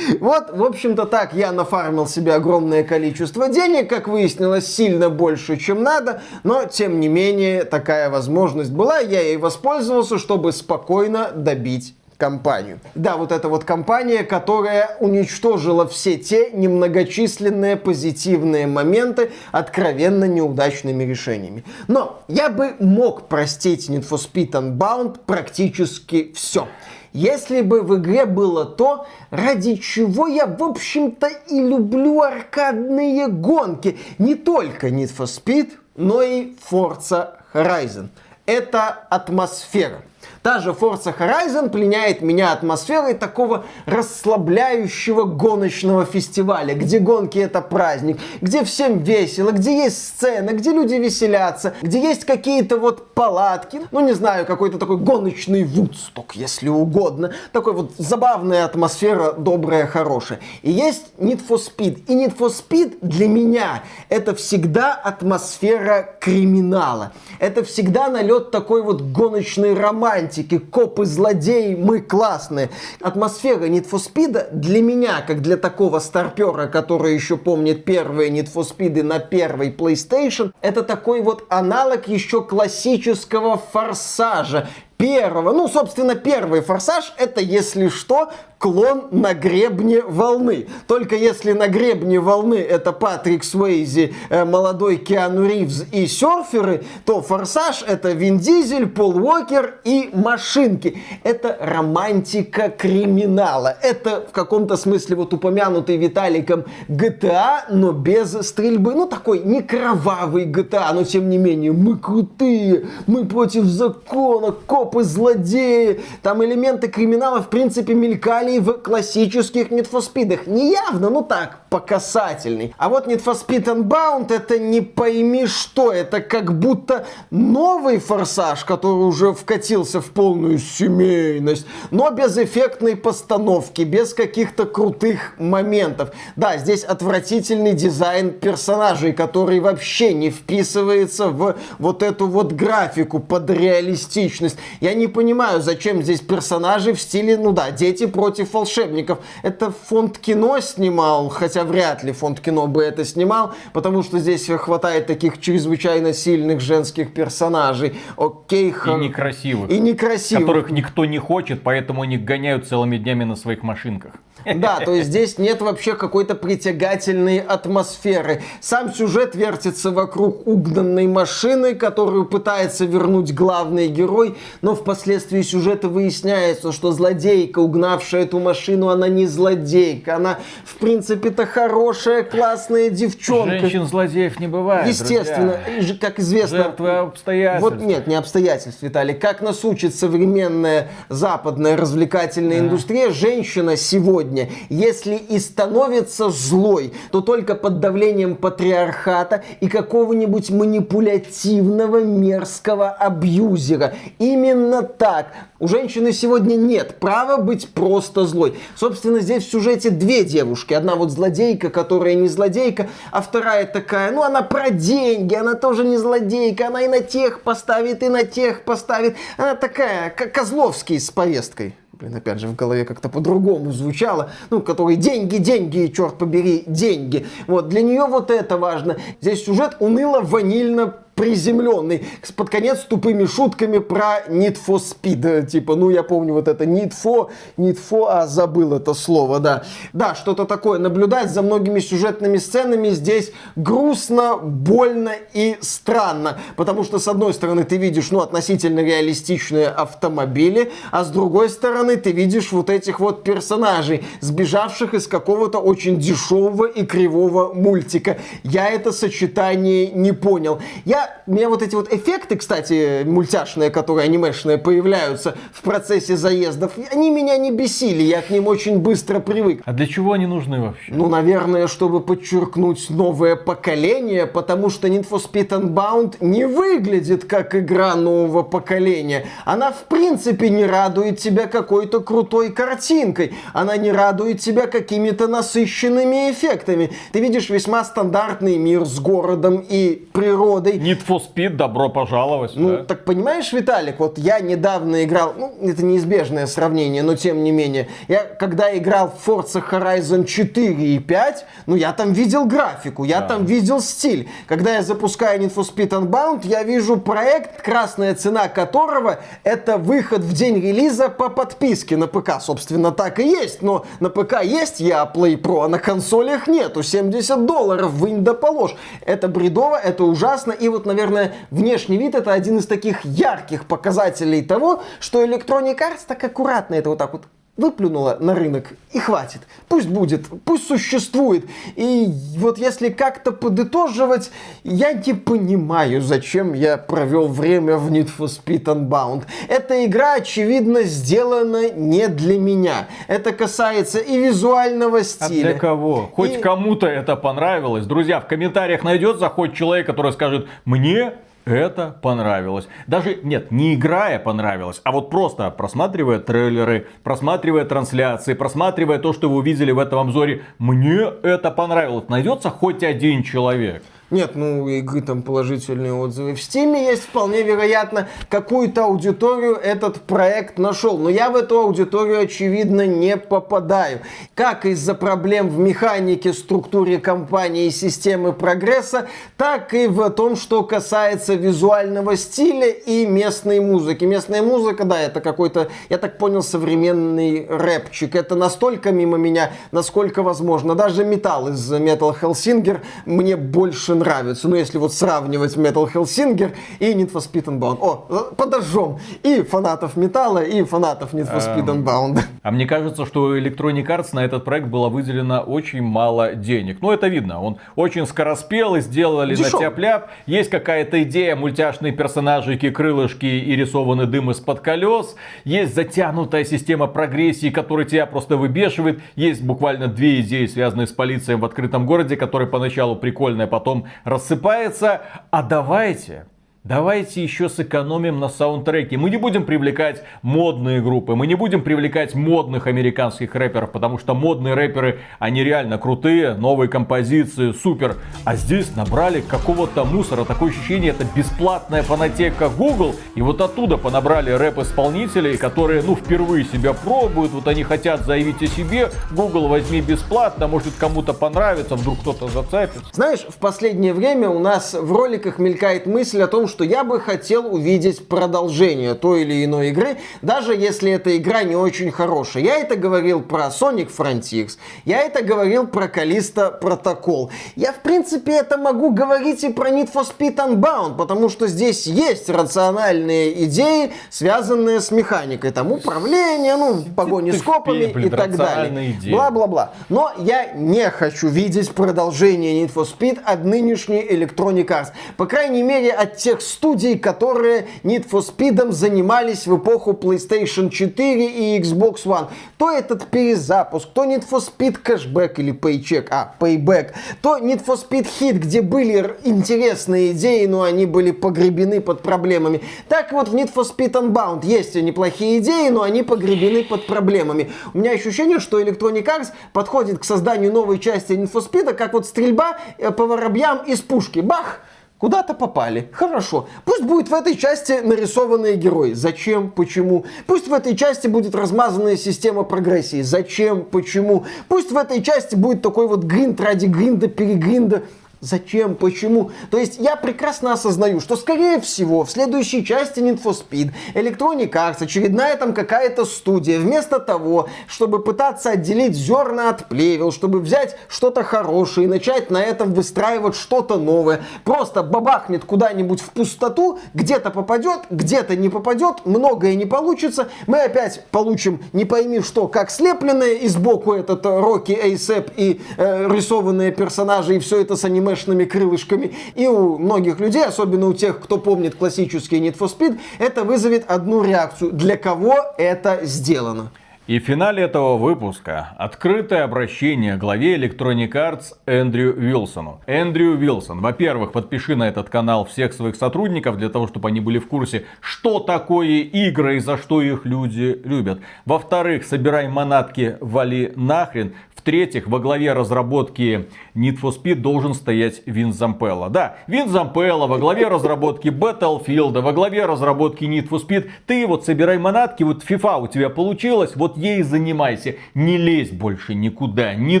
[0.20, 5.82] Вот, в общем-то, так я нафармил себе огромное количество денег, как выяснилось, сильно больше, чем
[5.82, 12.78] надо, но, тем не менее, такая возможность была, я ей воспользовался, чтобы спокойно добить компанию.
[12.94, 21.64] Да, вот эта вот компания, которая уничтожила все те немногочисленные позитивные моменты откровенно неудачными решениями.
[21.88, 26.68] Но я бы мог простить Need for Speed Unbound практически все.
[27.12, 33.98] Если бы в игре было то, ради чего я, в общем-то, и люблю аркадные гонки.
[34.18, 38.08] Не только Need for Speed, но и Forza Horizon.
[38.46, 40.02] Это атмосфера.
[40.42, 48.18] Та же Forza Horizon пленяет меня атмосферой такого расслабляющего гоночного фестиваля, где гонки это праздник,
[48.40, 54.00] где всем весело, где есть сцены, где люди веселятся, где есть какие-то вот палатки, ну
[54.00, 57.32] не знаю, какой-то такой гоночный вудсток, если угодно.
[57.52, 60.40] Такой вот забавная атмосфера, добрая, хорошая.
[60.62, 62.06] И есть Need for Speed.
[62.08, 67.12] И Need for Speed для меня это всегда атмосфера криминала.
[67.38, 70.31] Это всегда налет такой вот гоночной романтики.
[70.70, 72.70] Копы, злодеи, мы классные.
[73.00, 78.52] Атмосфера Need for Speed для меня, как для такого старпера, который еще помнит первые Need
[78.52, 85.52] for Speed на первой PlayStation, это такой вот аналог еще классического форсажа первого.
[85.52, 88.30] Ну, собственно, первый форсаж это, если что,
[88.62, 90.68] клон на гребне волны.
[90.86, 97.20] Только если на гребне волны это Патрик Суэйзи, э, молодой Киану Ривз и серферы, то
[97.22, 100.96] Форсаж это Вин Дизель, Пол Уокер и машинки.
[101.24, 103.76] Это романтика криминала.
[103.82, 108.94] Это в каком-то смысле вот упомянутый Виталиком GTA, но без стрельбы.
[108.94, 115.02] Ну, такой не кровавый GTA, но тем не менее мы крутые, мы против закона, копы,
[115.02, 116.00] злодеи.
[116.22, 120.48] Там элементы криминала в принципе мелькали и в классических Need for Speed.
[120.48, 122.74] Не явно, ну так, по касательной.
[122.76, 125.92] А вот Need for Speed Unbound это не пойми что.
[125.92, 133.82] Это как будто новый форсаж, который уже вкатился в полную семейность, но без эффектной постановки,
[133.82, 136.10] без каких-то крутых моментов.
[136.36, 143.50] Да, здесь отвратительный дизайн персонажей, который вообще не вписывается в вот эту вот графику под
[143.50, 144.56] реалистичность.
[144.80, 149.18] Я не понимаю, зачем здесь персонажи в стиле, ну да, дети против против волшебников.
[149.42, 154.46] Это фонд кино снимал, хотя вряд ли фонд кино бы это снимал, потому что здесь
[154.46, 157.94] хватает таких чрезвычайно сильных женских персонажей.
[158.16, 159.70] Окей, И некрасивых.
[159.70, 160.46] И некрасивых.
[160.46, 164.12] Которых никто не хочет, поэтому они гоняют целыми днями на своих машинках.
[164.44, 168.42] Да, то есть здесь нет вообще какой-то притягательной атмосферы.
[168.60, 176.72] Сам сюжет вертится вокруг угнанной машины, которую пытается вернуть главный герой, но впоследствии сюжета выясняется,
[176.72, 183.58] что злодейка, угнавшая эту машину, она не злодейка, она в принципе-то хорошая, классная девчонка.
[183.60, 185.94] Женщин-злодеев не бывает, Естественно, друзья.
[186.00, 186.56] как известно...
[186.58, 187.70] Жертвы обстоятельств.
[187.70, 189.14] Вот нет, не обстоятельств, Виталий.
[189.14, 192.64] Как нас учит современная западная развлекательная да.
[192.64, 200.50] индустрия, женщина сегодня сегодня, если и становится злой, то только под давлением патриархата и какого-нибудь
[200.50, 203.94] манипулятивного мерзкого абьюзера.
[204.18, 205.28] Именно так.
[205.58, 208.58] У женщины сегодня нет права быть просто злой.
[208.76, 210.74] Собственно, здесь в сюжете две девушки.
[210.74, 215.84] Одна вот злодейка, которая не злодейка, а вторая такая, ну она про деньги, она тоже
[215.84, 219.16] не злодейка, она и на тех поставит, и на тех поставит.
[219.36, 224.60] Она такая, как Козловский с повесткой блин, опять же, в голове как-то по-другому звучало, ну,
[224.60, 227.26] который деньги, деньги, черт побери, деньги.
[227.46, 228.96] Вот, для нее вот это важно.
[229.20, 235.46] Здесь сюжет уныло-ванильно приземленный, под конец с тупыми шутками про Need for Speed.
[235.46, 239.64] Типа, ну я помню вот это Need for, Need for, а забыл это слово, да.
[239.92, 240.78] Да, что-то такое.
[240.78, 246.38] Наблюдать за многими сюжетными сценами здесь грустно, больно и странно.
[246.56, 251.96] Потому что с одной стороны ты видишь, ну, относительно реалистичные автомобили, а с другой стороны
[251.96, 258.18] ты видишь вот этих вот персонажей, сбежавших из какого-то очень дешевого и кривого мультика.
[258.42, 260.60] Я это сочетание не понял.
[260.84, 267.10] Я меня вот эти вот эффекты, кстати, мультяшные, которые анимешные появляются в процессе заездов, они
[267.10, 269.62] меня не бесили, я к ним очень быстро привык.
[269.64, 270.92] А для чего они нужны вообще?
[270.92, 277.54] Ну, наверное, чтобы подчеркнуть новое поколение, потому что Need for Speed Unbound не выглядит как
[277.54, 279.26] игра нового поколения.
[279.44, 283.34] Она в принципе не радует тебя какой-то крутой картинкой.
[283.52, 286.90] Она не радует тебя какими-то насыщенными эффектами.
[287.12, 290.78] Ты видишь весьма стандартный мир с городом и природой.
[290.92, 292.52] Need for Speed, добро пожаловать.
[292.54, 292.84] Ну, да.
[292.84, 297.88] так понимаешь, Виталик, вот я недавно играл, ну, это неизбежное сравнение, но тем не менее,
[298.08, 303.20] я когда играл в Forza Horizon 4 и 5, ну, я там видел графику, я
[303.20, 303.28] да.
[303.28, 304.28] там видел стиль.
[304.46, 310.20] Когда я запускаю Need for Speed Unbound, я вижу проект, красная цена которого это выход
[310.20, 312.40] в день релиза по подписке на ПК.
[312.40, 316.82] Собственно, так и есть, но на ПК есть я Play Pro, а на консолях нету.
[316.82, 318.74] 70 долларов, вынь да положь.
[319.04, 324.42] Это бредово, это ужасно, и вот, наверное, внешний вид это один из таких ярких показателей
[324.42, 327.24] того, что Electronic Arts так аккуратно это вот так вот
[327.58, 329.42] выплюнула на рынок и хватит.
[329.68, 331.44] Пусть будет, пусть существует.
[331.76, 334.30] И вот если как-то подытоживать,
[334.64, 339.24] я не понимаю, зачем я провел время в Need for Speed Unbound.
[339.48, 342.88] Эта игра, очевидно, сделана не для меня.
[343.06, 345.48] Это касается и визуального стиля.
[345.48, 346.10] А для кого?
[346.14, 346.38] Хоть и...
[346.38, 347.84] кому-то это понравилось.
[347.84, 351.12] Друзья, в комментариях найдется хоть человек, который скажет, мне
[351.44, 352.68] это понравилось.
[352.86, 359.28] Даже, нет, не играя понравилось, а вот просто просматривая трейлеры, просматривая трансляции, просматривая то, что
[359.28, 362.08] вы увидели в этом обзоре, мне это понравилось.
[362.08, 363.82] Найдется хоть один человек.
[364.12, 366.34] Нет, ну, игры там положительные отзывы.
[366.34, 370.98] В Стиме есть вполне вероятно, какую-то аудиторию этот проект нашел.
[370.98, 374.00] Но я в эту аудиторию, очевидно, не попадаю.
[374.34, 380.62] Как из-за проблем в механике, структуре компании и системы прогресса, так и в том, что
[380.62, 384.04] касается визуального стиля и местной музыки.
[384.04, 388.14] Местная музыка, да, это какой-то, я так понял, современный рэпчик.
[388.14, 390.74] Это настолько мимо меня, насколько возможно.
[390.74, 394.48] Даже металл из Metal Hellsinger мне больше нравится.
[394.48, 397.78] Ну, если вот сравнивать Metal Hellsinger и Need for Speed Unbound.
[397.80, 402.20] О, подожжем и фанатов металла, и фанатов Need for Speed эм, Unbound.
[402.42, 406.78] А мне кажется, что у Electronic Arts на этот проект было выделено очень мало денег.
[406.80, 407.40] Ну, это видно.
[407.40, 409.54] Он очень скороспелый, сделали Дешев.
[409.54, 415.14] на тяп Есть какая-то идея, мультяшные персонажики, крылышки и рисованный дым из-под колес.
[415.44, 419.00] Есть затянутая система прогрессии, которая тебя просто выбешивает.
[419.16, 423.86] Есть буквально две идеи, связанные с полицией в открытом городе, которые поначалу прикольные, а потом
[424.04, 425.02] рассыпается.
[425.30, 426.26] А давайте
[426.64, 428.96] Давайте еще сэкономим на саундтреке.
[428.96, 434.14] Мы не будем привлекать модные группы, мы не будем привлекать модных американских рэперов, потому что
[434.14, 437.96] модные рэперы, они реально крутые, новые композиции, супер.
[438.24, 440.24] А здесь набрали какого-то мусора.
[440.24, 442.94] Такое ощущение, это бесплатная фанатека Google.
[443.16, 447.32] И вот оттуда понабрали рэп-исполнителей, которые, ну, впервые себя пробуют.
[447.32, 448.90] Вот они хотят заявить о себе.
[449.10, 452.88] Google возьми бесплатно, может кому-то понравится, вдруг кто-то зацепится.
[452.92, 457.00] Знаешь, в последнее время у нас в роликах мелькает мысль о том, что я бы
[457.00, 462.42] хотел увидеть продолжение той или иной игры, даже если эта игра не очень хорошая.
[462.42, 467.30] Я это говорил про Sonic Frontiers, я это говорил про Callisto Protocol.
[467.56, 471.86] Я, в принципе, это могу говорить и про Need for Speed Unbound, потому что здесь
[471.86, 475.52] есть рациональные идеи, связанные с механикой.
[475.52, 478.98] Там управление, ну, погони с копами и так далее.
[479.10, 479.72] Бла-бла-бла.
[479.88, 484.88] Но я не хочу видеть продолжение Need for Speed от нынешней Electronic Arts.
[485.16, 491.26] По крайней мере, от тех студий, которые Need for Speed занимались в эпоху PlayStation 4
[491.26, 492.28] и Xbox One.
[492.58, 497.76] То этот перезапуск, то Need for Speed Cashback или Paycheck, а, Payback, то Need for
[497.76, 502.62] Speed Hit, где были интересные идеи, но они были погребены под проблемами.
[502.88, 507.50] Так вот в Need for Speed Unbound есть неплохие идеи, но они погребены под проблемами.
[507.74, 511.92] У меня ощущение, что Electronic Arts подходит к созданию новой части Need for Speed, как
[511.92, 514.20] вот стрельба э, по воробьям из пушки.
[514.20, 514.60] Бах!
[515.02, 515.88] Куда-то попали.
[515.92, 516.46] Хорошо.
[516.64, 518.92] Пусть будет в этой части нарисованные герои.
[518.92, 519.50] Зачем?
[519.50, 520.04] Почему?
[520.28, 523.02] Пусть в этой части будет размазанная система прогрессии.
[523.02, 523.64] Зачем?
[523.64, 524.26] Почему?
[524.46, 527.82] Пусть в этой части будет такой вот гринд ради гринда, перегринда.
[528.22, 528.76] Зачем?
[528.76, 529.32] Почему?
[529.50, 534.52] То есть я прекрасно осознаю, что скорее всего в следующей части Need for Speed Electronic
[534.52, 540.76] Arts, очередная там какая-то студия, вместо того, чтобы пытаться отделить зерна от плевел, чтобы взять
[540.86, 547.32] что-то хорошее и начать на этом выстраивать что-то новое, просто бабахнет куда-нибудь в пустоту, где-то
[547.32, 553.32] попадет, где-то не попадет, многое не получится, мы опять получим не пойми что, как слепленное
[553.32, 558.44] и сбоку этот Рокки Эйсеп и э, рисованные персонажи и все это с аниме анимешными
[558.44, 559.12] крылышками.
[559.34, 563.90] И у многих людей, особенно у тех, кто помнит классический Need for Speed, это вызовет
[563.90, 564.72] одну реакцию.
[564.72, 566.70] Для кого это сделано?
[567.08, 572.80] И в финале этого выпуска открытое обращение главе Electronic Arts Эндрю Вилсону.
[572.86, 577.40] Эндрю Вилсон, во-первых, подпиши на этот канал всех своих сотрудников для того, чтобы они были
[577.40, 581.18] в курсе, что такое игры и за что их люди любят.
[581.44, 584.34] Во-вторых, собирай манатки, вали нахрен.
[584.54, 589.10] В-третьих, во главе разработки Need for Speed должен стоять Вин Зампелло.
[589.10, 593.90] Да, Вин Зампелло во главе разработки Battlefield, во главе разработки Need for Speed.
[594.06, 597.96] Ты вот собирай манатки, вот FIFA у тебя получилось, вот ей занимайся.
[598.14, 600.00] Не лезь больше никуда, не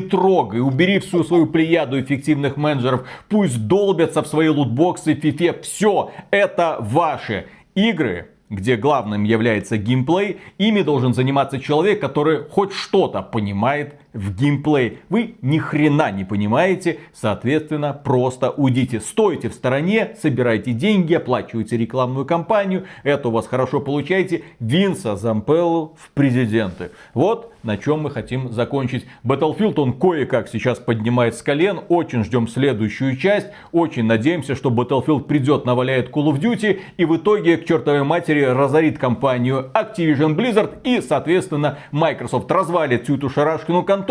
[0.00, 3.06] трогай, убери всю свою плеяду эффективных менеджеров.
[3.28, 5.60] Пусть долбятся в свои лутбоксы в FIFA.
[5.62, 13.22] Все, это ваши игры где главным является геймплей, ими должен заниматься человек, который хоть что-то
[13.22, 14.98] понимает в геймплей.
[15.08, 19.00] Вы ни хрена не понимаете, соответственно, просто уйдите.
[19.00, 24.42] Стойте в стороне, собирайте деньги, оплачивайте рекламную кампанию, это у вас хорошо получаете.
[24.60, 26.90] Винса Зампеллу в президенты.
[27.14, 29.06] Вот на чем мы хотим закончить.
[29.24, 31.80] Battlefield он кое-как сейчас поднимает с колен.
[31.88, 33.48] Очень ждем следующую часть.
[33.70, 38.42] Очень надеемся, что Battlefield придет, наваляет Call of Duty и в итоге к чертовой матери
[38.42, 44.01] разорит компанию Activision Blizzard и, соответственно, Microsoft развалит всю эту шарашкину контору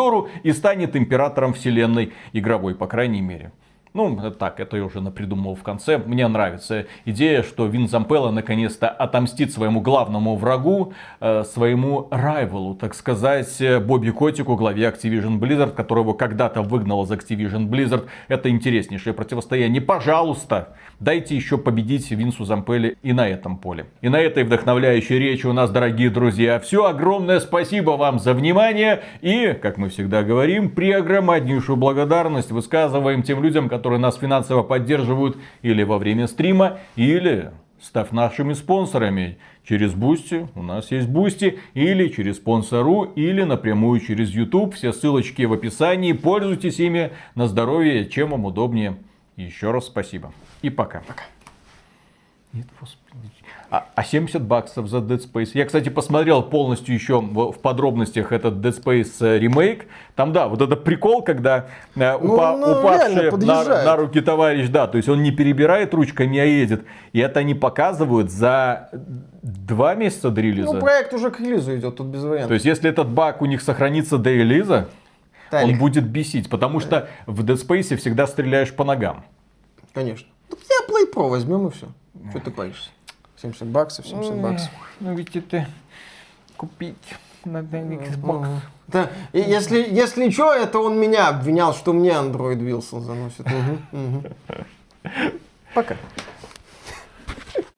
[0.44, 3.52] и станет императором вселенной игровой, по крайней мере.
[3.94, 5.98] Ну, так, это я уже напридумал в конце.
[5.98, 12.96] Мне нравится идея, что Вин Зампелло наконец-то отомстит своему главному врагу, э, своему райвелу, так
[12.96, 18.06] сказать, Бобби Котику, главе Activision Blizzard, которого когда-то выгнал из Activision Blizzard.
[18.30, 19.82] Это интереснейшее противостояние.
[19.82, 20.70] Пожалуйста,
[21.02, 23.88] дайте еще победить Винсу Зампелли и на этом поле.
[24.00, 26.86] И на этой вдохновляющей речи у нас, дорогие друзья, все.
[26.86, 29.02] Огромное спасибо вам за внимание.
[29.20, 34.62] И, как мы всегда говорим, при огромнейшую благодарность высказываем тем людям, которые которые нас финансово
[34.62, 37.52] поддерживают или во время стрима, или
[37.82, 39.40] став нашими спонсорами.
[39.68, 44.76] Через Boosty, у нас есть Boosty, или через спонсорку, или напрямую через YouTube.
[44.76, 46.14] Все ссылочки в описании.
[46.14, 48.98] Пользуйтесь ими на здоровье, чем вам удобнее.
[49.36, 50.32] Еще раз спасибо.
[50.62, 51.02] И пока.
[51.08, 51.24] Пока.
[52.54, 52.68] Нет,
[53.70, 55.52] а, а 70 баксов за Dead Space.
[55.54, 59.86] Я, кстати, посмотрел полностью еще в, в подробностях этот Dead Space э, ремейк.
[60.16, 64.68] Там, да, вот это прикол, когда э, ну, упа- ну, упавший на, на руки товарищ,
[64.68, 66.84] да, то есть он не перебирает ручками, а едет.
[67.14, 68.90] И это они показывают за
[69.42, 70.74] два месяца до релиза.
[70.74, 72.50] Ну, проект уже к релизу идет, тут без вариантов.
[72.50, 74.90] То есть, если этот баг у них сохранится до релиза,
[75.50, 75.74] Талик.
[75.74, 79.24] он будет бесить, потому что в Dead Space всегда стреляешь по ногам.
[79.94, 80.28] Конечно.
[80.52, 81.88] Так я Play Pro возьмем и все.
[82.30, 82.90] Что ты боишься?
[83.42, 84.70] 70 баксов, 70 баксов.
[85.00, 85.68] Ну ведь это
[86.58, 86.96] купить
[87.44, 88.48] надо Xbox.
[88.88, 93.46] Да, и если, если что, это он меня обвинял, что мне Android Wilson заносит.
[95.74, 95.96] Пока.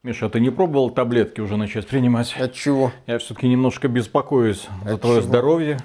[0.02, 2.36] Миша, ты не пробовал таблетки уже начать принимать?
[2.38, 2.92] От чего?
[3.08, 5.30] Я все-таки немножко беспокоюсь От за твое чего?
[5.30, 5.80] здоровье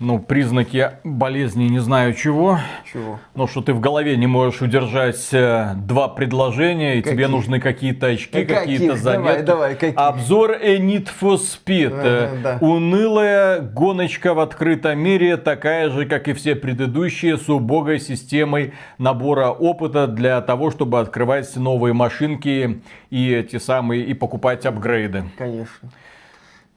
[0.00, 2.60] ну, признаки болезни не знаю чего.
[2.92, 3.18] Чего?
[3.34, 7.14] Но что ты в голове не можешь удержать э, два предложения, и какие?
[7.14, 9.42] тебе нужны какие-то очки, какие-то заметки.
[9.42, 9.94] Давай, давай, какие?
[9.96, 11.92] Обзор A Need for Speed.
[11.92, 12.58] Ага, да.
[12.60, 19.50] Унылая гоночка в открытом мире, такая же, как и все предыдущие, с убогой системой набора
[19.50, 25.24] опыта для того, чтобы открывать новые машинки и эти самые, и покупать апгрейды.
[25.36, 25.90] Конечно.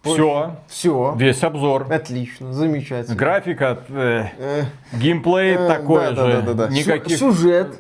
[0.04, 0.56] Все.
[0.68, 1.14] Все.
[1.16, 1.86] Весь обзор.
[1.92, 3.16] Отлично, замечательно.
[3.16, 6.42] Графика, э, э, геймплей э, такой да, же.
[6.42, 7.20] Да, да, да, Никаких...
[7.20, 7.80] Сюжет.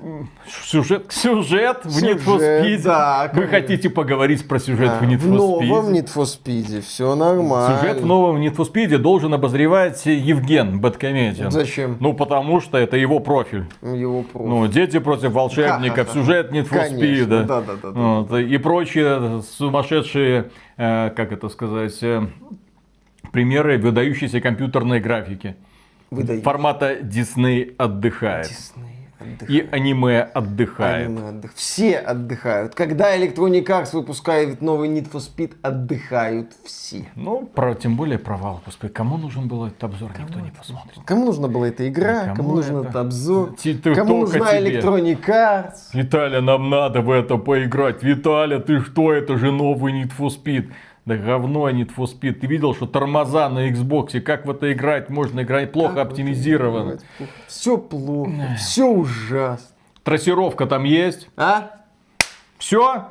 [0.63, 1.05] Сюжет.
[1.09, 2.83] Сюжет в Need for Speed.
[2.83, 5.27] Да, Вы хотите поговорить про сюжет а, в Need for Speed?
[5.29, 6.81] В новом Need for Speed.
[6.81, 7.79] Все нормально.
[7.79, 11.49] Сюжет в новом Need for Speed должен обозревать Евген Бэткомедиан.
[11.49, 11.97] Зачем?
[11.99, 13.65] Ну, потому что это его профиль.
[13.81, 14.49] Его профиль.
[14.49, 17.25] Ну, дети против волшебников, сюжет Need for Speed.
[17.25, 20.51] Да, да, да, да, вот, И прочие сумасшедшие
[20.81, 22.27] как это сказать, э,
[23.31, 25.55] примеры выдающейся компьютерной графики.
[26.09, 26.43] Выдающий.
[26.43, 28.47] Формата Disney отдыхает.
[28.47, 28.90] Disney
[29.21, 29.49] отдыхает.
[29.49, 31.07] И аниме отдыхает.
[31.07, 31.53] Аниме отдых...
[31.55, 32.75] Все отдыхают.
[32.75, 37.05] Когда Electronic Arts выпускает новый Need for Speed, отдыхают все.
[37.15, 38.61] Ну, про, тем более провал.
[38.65, 40.99] Господи, кому нужен был этот обзор, кому никто не посмотрит.
[41.05, 44.79] Кому нужна была эта игра, кому, кому нужен этот обзор, ты, ты, кому нужна тебе.
[44.79, 45.73] Electronic Arts.
[45.93, 48.03] Виталя, нам надо в это поиграть.
[48.03, 50.71] Виталя, ты что, это же новый Need for Speed.
[51.05, 52.33] Да говно Need for Speed.
[52.33, 56.99] Ты видел, что тормоза на Xbox, как в это играть можно играть плохо как оптимизировано.
[57.47, 59.67] Все плохо, все ужасно.
[60.03, 61.29] Трассировка там есть?
[61.35, 61.71] А?
[62.57, 63.07] Все?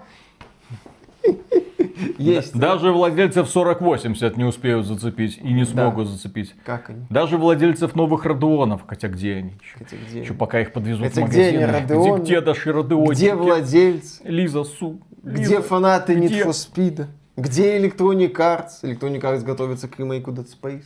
[2.19, 2.57] Есть.
[2.57, 6.13] Даже владельцев 4080 не успеют зацепить и не смогут да.
[6.13, 6.55] зацепить.
[6.65, 7.05] Как они?
[7.11, 9.53] Даже владельцев новых Радуонов, хотя где они?
[9.77, 11.49] Хотя где еще пока их подвезут хотя в магазин.
[11.49, 12.23] Где, они, Радеон?
[12.23, 12.73] где, где Даши?
[12.73, 14.23] Где владельцы?
[14.25, 15.01] Лиза Су.
[15.23, 15.43] Лиза.
[15.43, 16.15] Где фанаты?
[16.15, 17.07] Need for Speed?
[17.41, 18.83] Где Electronic Arts?
[18.83, 20.85] Electronic Arts готовится к ремейку Dead Space.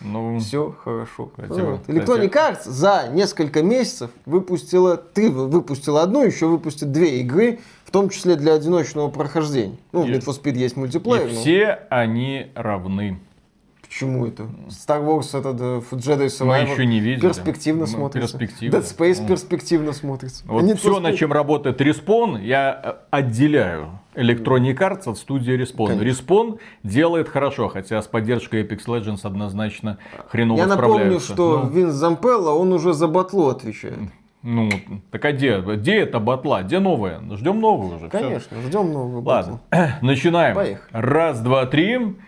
[0.00, 1.30] Ну, все хорошо.
[1.36, 1.88] Хотя, вот.
[1.88, 8.10] Electronic Arts за несколько месяцев выпустила, ты выпустила одну, еще выпустит две игры, в том
[8.10, 9.76] числе для одиночного прохождения.
[9.92, 11.26] Ну, в Need for Speed есть мультиплеер.
[11.26, 11.40] И но...
[11.40, 13.18] все они равны.
[13.82, 14.44] Почему это?
[14.68, 15.60] Star Wars этот
[15.92, 17.20] Jedi Survivor Мы еще не видели.
[17.20, 18.38] перспективно Мы смотрится.
[18.38, 18.76] Перспективно.
[18.76, 19.28] Dead Space ну.
[19.28, 20.44] перспективно смотрится.
[20.46, 25.88] Вот все, над чем работает Respawn, я э, отделяю Electronic Arts от студии Respawn.
[25.88, 26.24] Конечно.
[26.24, 29.98] Respawn делает хорошо, хотя с поддержкой Apex Legends однозначно
[30.28, 31.70] хреново Я напомню, что Но...
[31.70, 33.98] Винс Зампелло, он уже за батлу отвечает.
[34.42, 34.68] Ну,
[35.12, 35.60] так а где?
[35.60, 36.62] Где эта батла?
[36.62, 37.20] Где новая?
[37.36, 38.08] Ждем новую уже.
[38.08, 39.60] Конечно, ждем новую батлу.
[39.70, 40.56] Ладно, начинаем.
[40.56, 40.88] Поехали.
[40.90, 42.16] Раз, два, три.